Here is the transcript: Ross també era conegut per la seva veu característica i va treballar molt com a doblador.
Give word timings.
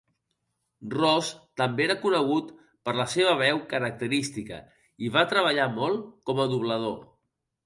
Ross 0.93 1.27
també 1.61 1.85
era 1.85 1.97
conegut 2.05 2.49
per 2.89 2.95
la 3.01 3.05
seva 3.17 3.35
veu 3.43 3.61
característica 3.75 4.59
i 5.09 5.13
va 5.19 5.27
treballar 5.37 5.69
molt 5.77 6.11
com 6.31 6.43
a 6.47 6.51
doblador. 6.57 6.99